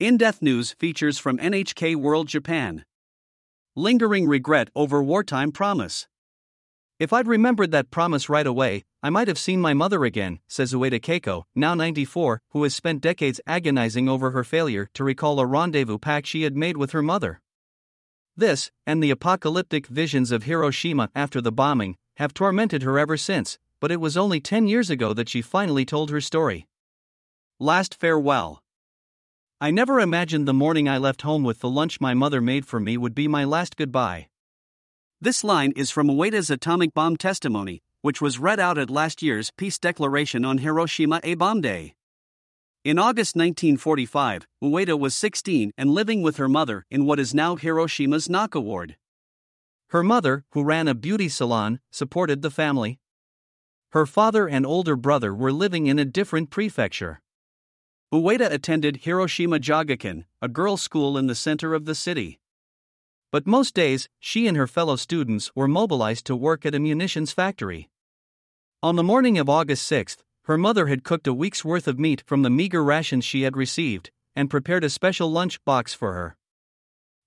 [0.00, 2.86] In Depth News features from NHK World Japan.
[3.76, 6.08] Lingering regret over wartime promise.
[6.98, 10.72] If I'd remembered that promise right away, I might have seen my mother again, says
[10.72, 15.44] Ueda Keiko, now 94, who has spent decades agonizing over her failure to recall a
[15.44, 17.42] rendezvous pact she had made with her mother.
[18.34, 23.58] This, and the apocalyptic visions of Hiroshima after the bombing, have tormented her ever since,
[23.80, 26.66] but it was only 10 years ago that she finally told her story.
[27.58, 28.62] Last farewell.
[29.62, 32.80] I never imagined the morning I left home with the lunch my mother made for
[32.80, 34.28] me would be my last goodbye.
[35.20, 39.50] This line is from Ueda's atomic bomb testimony, which was read out at last year's
[39.50, 41.94] peace declaration on Hiroshima A Bomb Day.
[42.84, 47.54] In August 1945, Ueda was 16 and living with her mother in what is now
[47.54, 48.96] Hiroshima's Naka Ward.
[49.90, 52.98] Her mother, who ran a beauty salon, supported the family.
[53.90, 57.20] Her father and older brother were living in a different prefecture.
[58.12, 62.40] Ueda attended Hiroshima Jogakuin, a girls' school in the center of the city.
[63.30, 67.30] But most days, she and her fellow students were mobilized to work at a munitions
[67.30, 67.88] factory.
[68.82, 72.24] On the morning of August 6, her mother had cooked a week's worth of meat
[72.26, 76.36] from the meager rations she had received and prepared a special lunch box for her.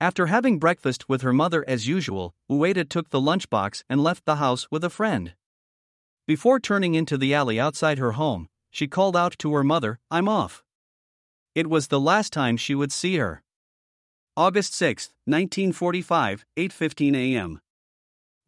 [0.00, 4.36] After having breakfast with her mother as usual, Ueda took the lunchbox and left the
[4.36, 5.34] house with a friend.
[6.28, 10.28] Before turning into the alley outside her home, she called out to her mother, I'm
[10.28, 10.62] off.
[11.58, 13.42] It was the last time she would see her.
[14.36, 17.60] August 6, 1945, 8:15 a.m.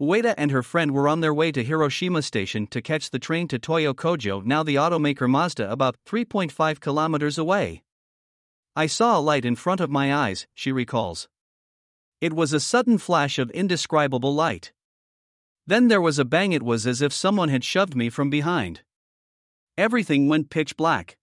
[0.01, 3.49] Ueda and her friend were on their way to Hiroshima station to catch the train
[3.49, 7.83] to Toyo Kogyo, now the automaker Mazda, about 3.5 kilometers away.
[8.77, 11.29] I saw a light in front of my eyes, she recalls.
[12.21, 14.73] It was a sudden flash of indescribable light.
[15.67, 18.83] Then there was a bang, it was as if someone had shoved me from behind.
[19.77, 21.17] Everything went pitch black.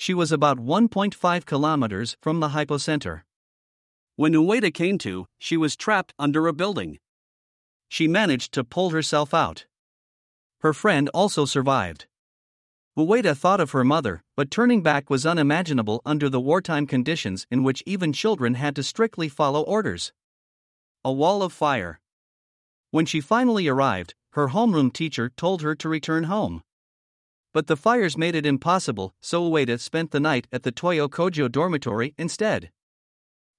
[0.00, 3.22] She was about 1.5 kilometers from the hypocenter.
[4.14, 7.00] When Ueda came to, she was trapped under a building.
[7.88, 9.66] She managed to pull herself out.
[10.60, 12.06] Her friend also survived.
[12.96, 17.64] Ueda thought of her mother, but turning back was unimaginable under the wartime conditions in
[17.64, 20.12] which even children had to strictly follow orders.
[21.04, 21.98] A wall of fire.
[22.92, 26.62] When she finally arrived, her homeroom teacher told her to return home.
[27.52, 31.50] But the fires made it impossible, so Ueda spent the night at the Toyo Kogyo
[31.50, 32.70] dormitory instead.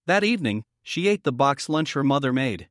[0.05, 2.69] That evening, she ate the box lunch her mother made.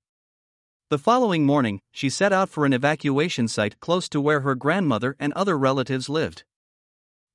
[0.90, 5.16] The following morning, she set out for an evacuation site close to where her grandmother
[5.18, 6.44] and other relatives lived.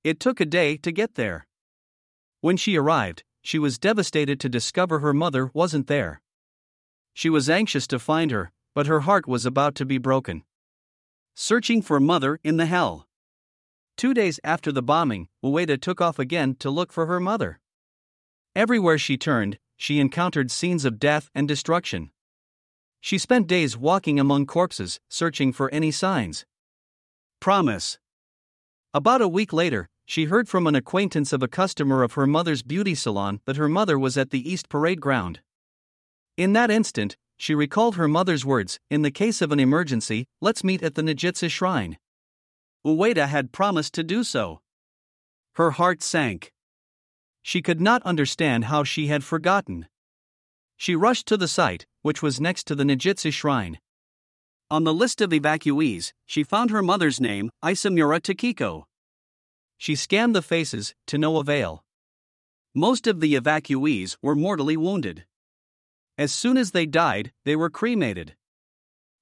[0.04, 1.46] It took a day to get there.
[2.42, 6.22] When she arrived, she was devastated to discover her mother wasn't there.
[7.14, 10.44] She was anxious to find her, but her heart was about to be broken.
[11.36, 13.08] Searching for mother in the hell.
[13.98, 17.60] Two days after the bombing, Ueda took off again to look for her mother.
[18.56, 22.12] Everywhere she turned, she encountered scenes of death and destruction.
[23.02, 26.46] She spent days walking among corpses, searching for any signs.
[27.40, 28.00] Promise.
[28.94, 32.64] About a week later, she heard from an acquaintance of a customer of her mother's
[32.64, 35.42] beauty salon that her mother was at the East Parade Ground.
[36.38, 40.64] In that instant, she recalled her mother's words In the case of an emergency, let's
[40.64, 41.98] meet at the Nigitsu shrine.
[42.86, 44.62] Ueda had promised to do so.
[45.56, 46.52] Her heart sank.
[47.42, 49.88] She could not understand how she had forgotten.
[50.76, 53.80] She rushed to the site, which was next to the Nigitsu shrine.
[54.70, 58.86] On the list of evacuees, she found her mother's name, Isamura Takiko.
[59.78, 61.84] She scanned the faces, to no avail.
[62.74, 65.26] Most of the evacuees were mortally wounded.
[66.18, 68.36] As soon as they died, they were cremated.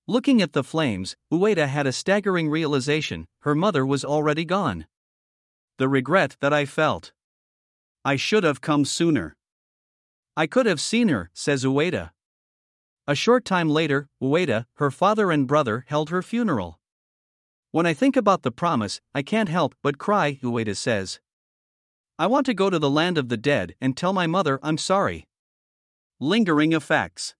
[0.07, 4.88] Looking at the flames, Ueda had a staggering realization her mother was already gone.
[5.78, 7.12] The regret that I felt.
[8.03, 9.35] I should have come sooner.
[10.35, 12.11] I could have seen her, says Ueda.
[13.07, 16.79] A short time later, Ueda, her father, and brother held her funeral.
[17.72, 21.19] When I think about the promise, I can't help but cry, Ueda says.
[22.19, 24.78] I want to go to the land of the dead and tell my mother I'm
[24.78, 25.28] sorry.
[26.20, 27.34] Lingering effects.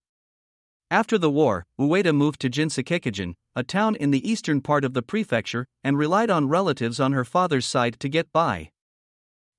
[0.92, 5.00] After the war, Ueda moved to Jinsekikogen, a town in the eastern part of the
[5.00, 8.72] prefecture, and relied on relatives on her father's side to get by.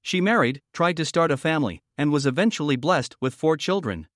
[0.03, 4.07] She married, tried to start a family, and was eventually blessed with four children.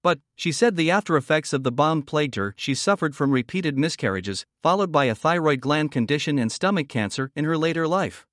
[0.00, 2.54] But, she said the after effects of the bomb plagued her.
[2.56, 7.46] She suffered from repeated miscarriages, followed by a thyroid gland condition and stomach cancer in
[7.46, 8.28] her later life.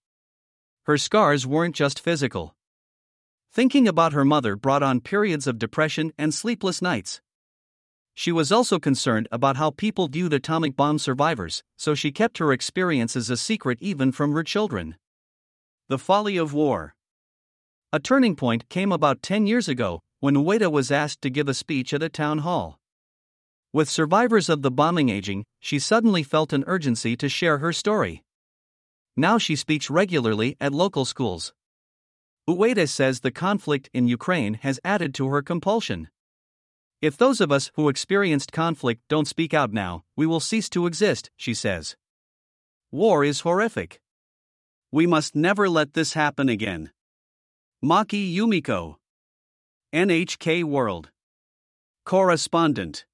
[0.84, 2.56] Her scars weren't just physical.
[3.52, 7.20] Thinking about her mother brought on periods of depression and sleepless nights.
[8.18, 12.54] She was also concerned about how people viewed atomic bomb survivors, so she kept her
[12.54, 14.96] experiences a secret even from her children.
[15.90, 16.96] The folly of war.
[17.92, 21.54] A turning point came about 10 years ago when Ueda was asked to give a
[21.54, 22.80] speech at a town hall.
[23.74, 28.24] With survivors of the bombing aging, she suddenly felt an urgency to share her story.
[29.18, 31.54] Now she speaks regularly at local schools.
[32.50, 36.08] Ueda says the conflict in Ukraine has added to her compulsion.
[37.02, 40.88] If those of us who experienced conflict don't speak out now, we will cease to
[40.88, 41.96] exist, she says.
[42.92, 44.00] War is horrific.
[44.92, 46.92] We must never let this happen again.
[47.84, 48.96] Maki Yumiko.
[49.94, 51.12] NHK World.
[52.06, 53.06] Correspondent.